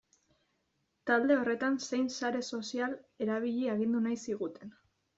Talde 1.09 1.37
horretan 1.41 1.77
zein 1.89 2.09
sare 2.15 2.43
sozial 2.49 2.99
erabili 3.29 3.73
agindu 3.79 4.07
nahi 4.11 4.23
ziguten. 4.29 4.79